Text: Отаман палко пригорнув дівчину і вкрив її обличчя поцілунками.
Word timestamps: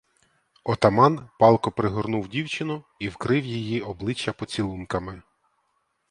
Отаман 0.63 1.29
палко 1.39 1.69
пригорнув 1.71 2.27
дівчину 2.27 2.83
і 2.99 3.09
вкрив 3.09 3.45
її 3.45 3.81
обличчя 3.81 4.33
поцілунками. 4.33 5.21